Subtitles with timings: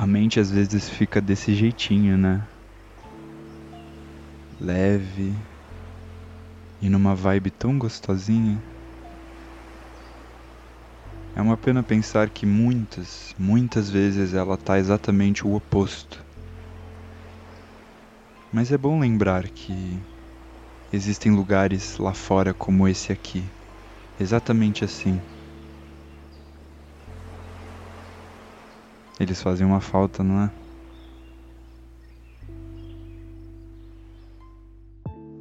[0.00, 2.42] A mente às vezes fica desse jeitinho, né?
[4.58, 5.36] Leve
[6.80, 8.58] e numa vibe tão gostosinha.
[11.36, 16.24] É uma pena pensar que muitas, muitas vezes ela tá exatamente o oposto.
[18.50, 20.00] Mas é bom lembrar que
[20.90, 23.44] existem lugares lá fora como esse aqui,
[24.18, 25.20] exatamente assim.
[29.20, 30.50] Eles fazem uma falta, não é?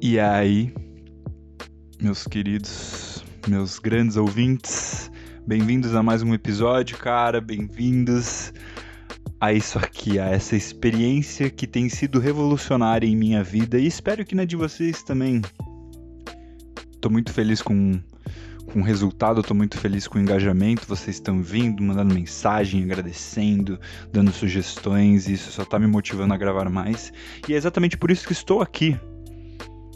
[0.00, 0.72] E aí,
[2.00, 5.10] meus queridos, meus grandes ouvintes,
[5.44, 8.52] bem-vindos a mais um episódio, cara, bem-vindos
[9.40, 14.24] a isso aqui, a essa experiência que tem sido revolucionária em minha vida e espero
[14.24, 15.42] que na de vocês também.
[17.00, 17.98] Tô muito feliz com,
[18.74, 23.78] com o resultado, tô muito feliz com o engajamento, vocês estão vindo, mandando mensagem, agradecendo,
[24.12, 27.12] dando sugestões, isso só tá me motivando a gravar mais.
[27.48, 28.98] E é exatamente por isso que estou aqui,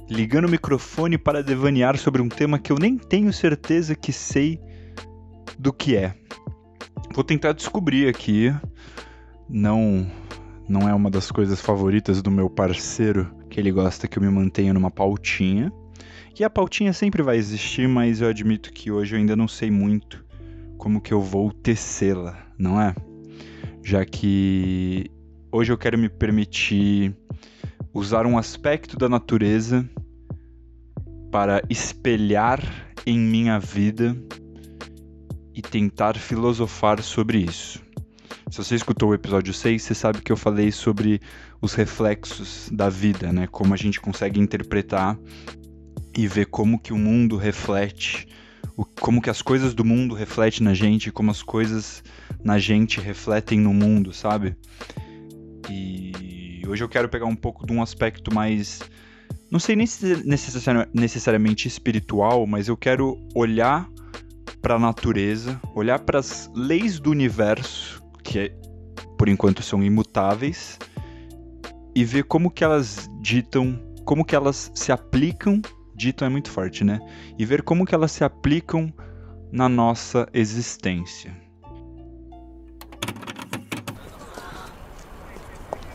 [0.08, 4.60] ligando o microfone para devanear sobre um tema que eu nem tenho certeza que sei
[5.58, 6.14] do que é.
[7.12, 8.54] Vou tentar descobrir aqui
[9.48, 10.08] não
[10.68, 14.30] não é uma das coisas favoritas do meu parceiro, que ele gosta que eu me
[14.30, 15.72] mantenha numa pautinha.
[16.38, 19.72] E a pautinha sempre vai existir, mas eu admito que hoje eu ainda não sei
[19.72, 20.24] muito
[20.76, 22.94] como que eu vou tecê-la, não é?
[23.82, 25.10] Já que
[25.50, 27.12] hoje eu quero me permitir
[27.92, 29.84] usar um aspecto da natureza
[31.32, 32.62] para espelhar
[33.04, 34.16] em minha vida
[35.52, 37.82] e tentar filosofar sobre isso.
[38.48, 41.20] Se você escutou o episódio 6, você sabe que eu falei sobre
[41.60, 43.48] os reflexos da vida, né?
[43.48, 45.18] Como a gente consegue interpretar
[46.18, 48.26] e ver como que o mundo reflete,
[49.00, 52.02] como que as coisas do mundo refletem na gente, como as coisas
[52.42, 54.56] na gente refletem no mundo, sabe?
[55.70, 58.80] E hoje eu quero pegar um pouco de um aspecto mais
[59.48, 60.24] não sei nem se
[60.92, 63.88] necessariamente espiritual, mas eu quero olhar
[64.60, 68.52] para a natureza, olhar para as leis do universo que
[69.16, 70.80] por enquanto são imutáveis,
[71.94, 75.62] e ver como que elas ditam, como que elas se aplicam,
[75.98, 77.00] ditam é muito forte, né?
[77.36, 78.94] E ver como que elas se aplicam
[79.50, 81.36] na nossa existência.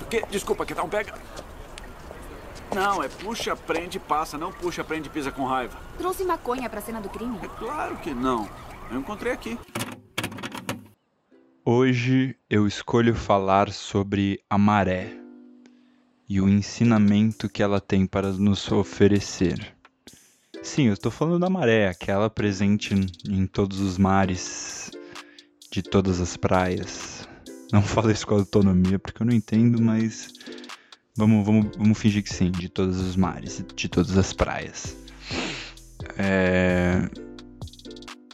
[0.09, 0.23] Que?
[0.29, 1.13] Desculpa, que tal um pega?
[2.75, 5.77] Não, é puxa, prende, passa, não puxa, prende, pisa com raiva.
[5.97, 7.39] Trouxe maconha pra cena do crime?
[7.41, 8.49] É claro que não.
[8.91, 9.57] Eu encontrei aqui.
[11.65, 15.13] Hoje eu escolho falar sobre a maré
[16.27, 19.73] e o ensinamento que ela tem para nos oferecer.
[20.63, 22.95] Sim, eu estou falando da maré, aquela presente
[23.29, 24.89] em todos os mares,
[25.69, 27.27] de todas as praias.
[27.71, 30.31] Não falo isso com autonomia porque eu não entendo, mas
[31.17, 34.95] vamos, vamos, vamos fingir que sim, de todos os mares, de todas as praias.
[36.17, 37.09] É...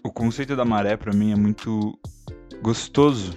[0.03, 1.99] O conceito da maré para mim é muito
[2.61, 3.33] gostoso,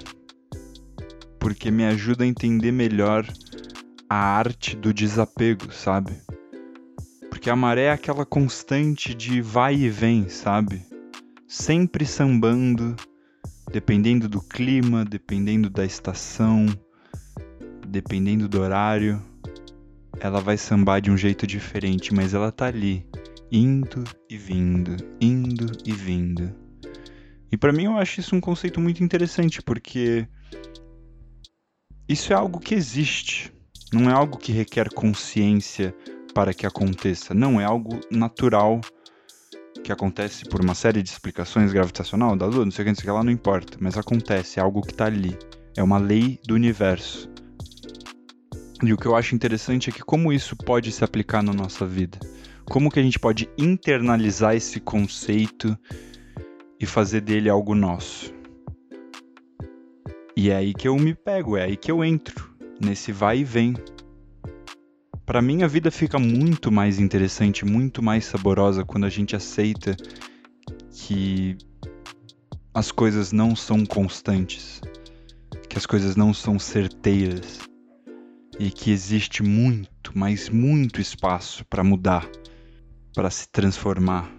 [1.41, 3.27] porque me ajuda a entender melhor
[4.09, 6.13] a arte do desapego, sabe?
[7.43, 10.81] Porque a maré é aquela constante de vai e vem, sabe?
[11.49, 12.95] Sempre sambando,
[13.73, 16.67] dependendo do clima, dependendo da estação,
[17.85, 19.21] dependendo do horário,
[20.21, 23.05] ela vai sambar de um jeito diferente, mas ela tá ali,
[23.51, 26.55] indo e vindo, indo e vindo.
[27.51, 30.29] E para mim eu acho isso um conceito muito interessante, porque
[32.09, 33.53] isso é algo que existe,
[33.93, 35.93] não é algo que requer consciência
[36.35, 38.81] para que aconteça, não é algo natural
[39.83, 42.95] que acontece por uma série de explicações gravitacional da Lua, não sei o que, não
[42.97, 45.37] sei o que lá, não importa, mas acontece, é algo que está ali,
[45.77, 47.29] é uma lei do universo.
[48.83, 51.87] E o que eu acho interessante é que como isso pode se aplicar na nossa
[51.87, 52.19] vida,
[52.65, 55.77] como que a gente pode internalizar esse conceito
[56.79, 58.35] e fazer dele algo nosso.
[60.37, 63.45] E é aí que eu me pego, é aí que eu entro, nesse vai e
[63.45, 63.75] vem.
[65.25, 69.97] Para mim a vida fica muito mais interessante, muito mais saborosa quando a gente aceita
[70.91, 71.57] que
[72.75, 74.81] as coisas não são constantes,
[75.69, 77.61] que as coisas não são certeiras
[78.59, 82.29] e que existe muito, mas muito espaço para mudar,
[83.15, 84.31] para se transformar.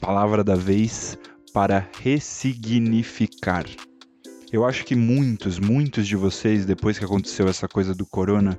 [0.00, 1.18] Palavra da vez,
[1.52, 3.66] para ressignificar.
[4.52, 8.58] Eu acho que muitos, muitos de vocês, depois que aconteceu essa coisa do corona,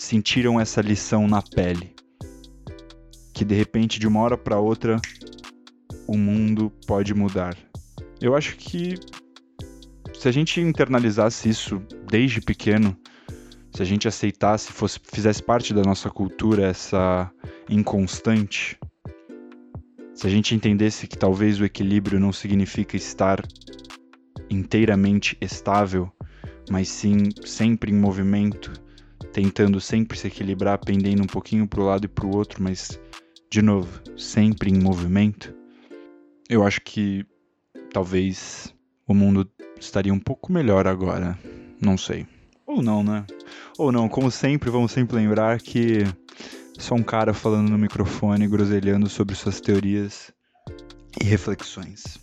[0.00, 1.94] sentiram essa lição na pele.
[3.34, 4.98] Que de repente, de uma hora para outra,
[6.06, 7.54] o mundo pode mudar.
[8.18, 8.94] Eu acho que
[10.14, 12.96] se a gente internalizasse isso desde pequeno,
[13.74, 17.30] se a gente aceitasse, fosse, fizesse parte da nossa cultura essa
[17.68, 18.78] inconstante,
[20.14, 23.46] se a gente entendesse que talvez o equilíbrio não significa estar
[24.48, 26.10] inteiramente estável,
[26.70, 28.72] mas sim sempre em movimento,
[29.32, 32.98] tentando sempre se equilibrar, pendendo um pouquinho para o lado e para o outro, mas
[33.50, 35.54] de novo, sempre em movimento,
[36.48, 37.26] eu acho que
[37.92, 38.74] talvez
[39.06, 41.38] o mundo estaria um pouco melhor agora.
[41.80, 42.26] Não sei.
[42.66, 43.24] Ou não, né?
[43.76, 46.04] Ou não, como sempre, vamos sempre lembrar que
[46.78, 50.32] sou um cara falando no microfone, groselhando sobre suas teorias
[51.20, 52.18] e reflexões.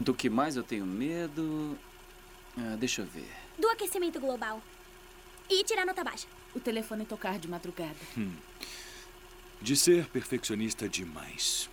[0.00, 1.76] Do que mais eu tenho medo.
[2.56, 3.28] Ah, deixa eu ver.
[3.60, 4.62] Do aquecimento global.
[5.48, 6.26] E tirar nota baixa.
[6.54, 7.94] O telefone tocar de madrugada.
[9.60, 11.68] De ser perfeccionista demais.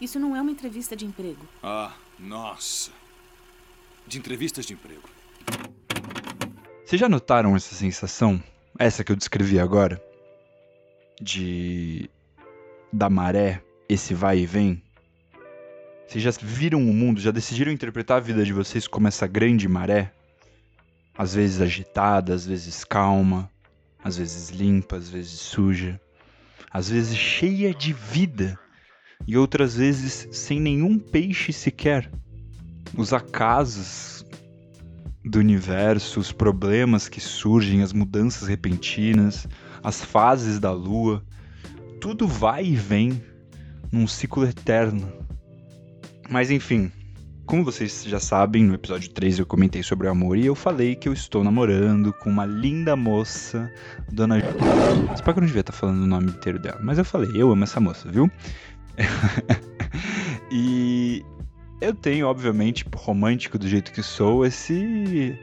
[0.00, 1.46] Isso não é uma entrevista de emprego.
[1.62, 2.90] Ah, nossa.
[4.06, 5.08] De entrevistas de emprego.
[6.84, 8.42] Vocês já notaram essa sensação?
[8.78, 10.02] Essa que eu descrevi agora?
[11.20, 12.10] De.
[12.92, 14.82] da maré, esse vai e vem?
[16.06, 19.68] Vocês já viram o mundo, já decidiram interpretar a vida de vocês como essa grande
[19.68, 20.12] maré?
[21.18, 23.50] Às vezes agitada, às vezes calma,
[24.02, 26.00] às vezes limpa, às vezes suja,
[26.70, 28.58] às vezes cheia de vida
[29.26, 32.08] e outras vezes sem nenhum peixe sequer.
[32.96, 34.24] Os acasos
[35.24, 39.46] do universo, os problemas que surgem, as mudanças repentinas,
[39.82, 41.22] as fases da lua,
[42.00, 43.22] tudo vai e vem
[43.90, 45.12] num ciclo eterno.
[46.30, 46.92] Mas enfim,
[47.48, 50.94] como vocês já sabem, no episódio 3 eu comentei sobre o amor e eu falei
[50.94, 53.72] que eu estou namorando com uma linda moça,
[54.12, 54.36] Dona.
[55.14, 57.50] Espero que eu não devia estar falando o nome inteiro dela, mas eu falei, eu
[57.50, 58.30] amo essa moça, viu?
[60.52, 61.24] e
[61.80, 65.34] eu tenho, obviamente, romântico do jeito que sou, esse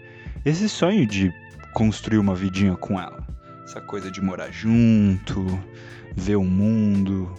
[0.46, 1.34] esse sonho de
[1.74, 3.26] construir uma vidinha com ela.
[3.64, 5.60] Essa coisa de morar junto,
[6.16, 7.34] ver o mundo,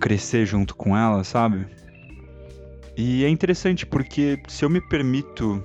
[0.00, 1.83] crescer junto com ela, sabe?
[2.96, 5.62] E é interessante porque se eu me permito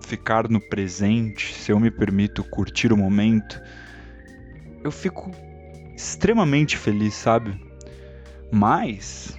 [0.00, 3.60] ficar no presente, se eu me permito curtir o momento,
[4.82, 5.30] eu fico
[5.96, 7.58] extremamente feliz, sabe?
[8.50, 9.36] Mas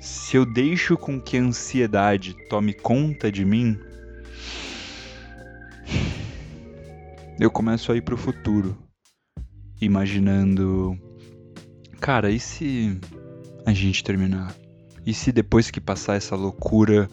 [0.00, 3.78] se eu deixo com que a ansiedade tome conta de mim,
[7.38, 8.76] eu começo a ir pro futuro,
[9.80, 10.98] imaginando,
[12.00, 12.98] cara, e se
[13.64, 14.59] a gente terminar?
[15.04, 17.08] E se depois que passar essa loucura,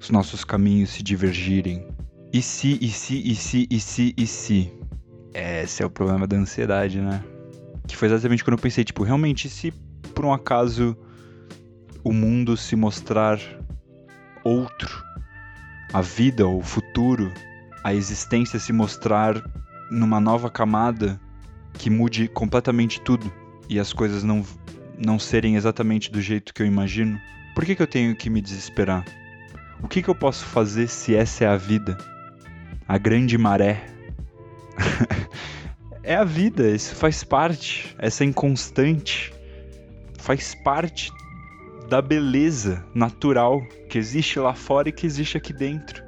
[0.00, 1.86] os nossos caminhos se divergirem?
[2.32, 4.72] E se, e se, e se, e se, e se?
[5.34, 7.22] Esse é o problema da ansiedade, né?
[7.86, 9.70] Que foi exatamente quando eu pensei, tipo, realmente, se
[10.14, 10.96] por um acaso
[12.04, 13.38] o mundo se mostrar
[14.44, 15.04] outro,
[15.92, 17.32] a vida, o futuro,
[17.84, 19.42] a existência se mostrar
[19.90, 21.20] numa nova camada
[21.74, 23.32] que mude completamente tudo
[23.68, 24.44] e as coisas não,
[24.98, 27.20] não serem exatamente do jeito que eu imagino,
[27.54, 29.04] por que, que eu tenho que me desesperar?
[29.82, 31.96] O que, que eu posso fazer se essa é a vida?
[32.86, 33.86] A grande maré.
[36.02, 39.32] é a vida, isso faz parte, essa inconstante
[40.18, 41.12] faz parte
[41.88, 46.07] da beleza natural que existe lá fora e que existe aqui dentro.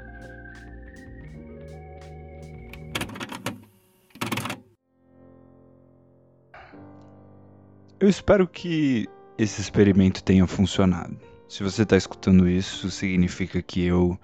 [8.01, 9.07] Eu espero que
[9.39, 11.17] esse experimento tenha funcionado.
[11.49, 14.19] Se você está escutando isso, significa que eu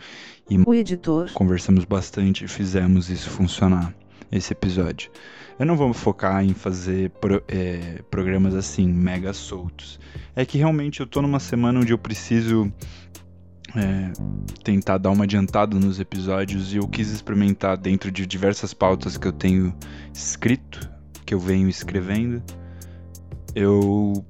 [0.48, 1.30] e O editor.
[1.32, 3.92] conversamos bastante e fizemos isso funcionar,
[4.30, 5.10] esse episódio.
[5.58, 9.98] Eu não vou focar em fazer pro- é, programas assim, mega soltos.
[10.36, 12.72] É que realmente eu tô numa semana onde eu preciso
[13.74, 14.12] é,
[14.62, 19.26] tentar dar uma adiantada nos episódios e eu quis experimentar dentro de diversas pautas que
[19.26, 19.74] eu tenho
[20.14, 20.88] escrito,
[21.24, 22.40] que eu venho escrevendo.
[23.56, 24.22] Eu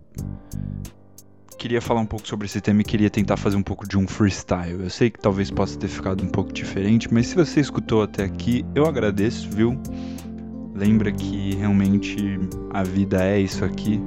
[1.59, 4.07] queria falar um pouco sobre esse tema e queria tentar fazer um pouco de um
[4.07, 4.85] freestyle.
[4.85, 8.23] Eu sei que talvez possa ter ficado um pouco diferente, mas se você escutou até
[8.23, 9.77] aqui, eu agradeço, viu?
[10.77, 12.39] Lembra que realmente
[12.71, 14.01] a vida é isso aqui,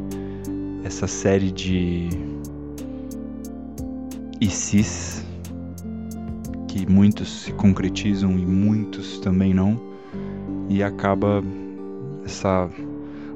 [0.85, 2.07] essa série de
[4.39, 5.25] ICs
[6.65, 9.77] que muitos se concretizam e muitos também não,
[10.69, 11.43] e acaba
[12.23, 12.69] essa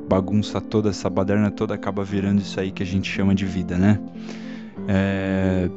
[0.08, 3.78] bagunça toda, essa baderna toda acaba virando isso aí que a gente chama de vida,
[3.78, 4.00] né?
[4.88, 5.70] É...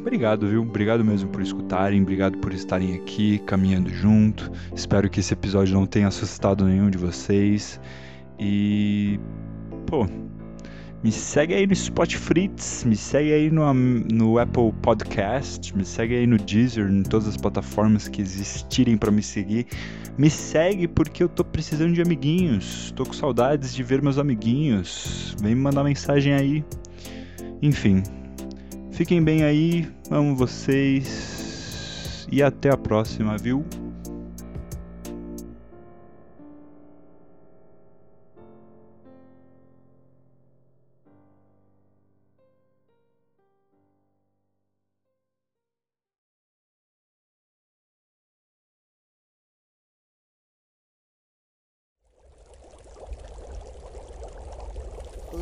[0.00, 0.62] Obrigado, viu?
[0.62, 4.52] Obrigado mesmo por escutarem, obrigado por estarem aqui caminhando junto.
[4.72, 7.80] Espero que esse episódio não tenha assustado nenhum de vocês.
[8.38, 9.18] E.
[9.84, 10.06] Pô,
[11.06, 12.50] Me segue aí no Spotify,
[12.84, 17.36] me segue aí no, no Apple Podcast, me segue aí no Deezer, em todas as
[17.36, 19.68] plataformas que existirem para me seguir.
[20.18, 25.36] Me segue porque eu tô precisando de amiguinhos, tô com saudades de ver meus amiguinhos.
[25.40, 26.64] Vem me mandar mensagem aí.
[27.62, 28.02] Enfim,
[28.90, 33.64] fiquem bem aí, amo vocês e até a próxima, viu?